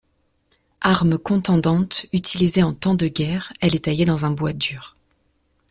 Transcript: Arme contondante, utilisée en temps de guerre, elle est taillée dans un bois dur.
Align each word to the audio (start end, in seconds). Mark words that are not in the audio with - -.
Arme 0.81 1.19
contondante, 1.19 2.07
utilisée 2.11 2.63
en 2.63 2.73
temps 2.73 2.95
de 2.95 3.07
guerre, 3.07 3.53
elle 3.61 3.75
est 3.75 3.85
taillée 3.85 4.03
dans 4.05 4.25
un 4.25 4.31
bois 4.31 4.51
dur. 4.51 4.95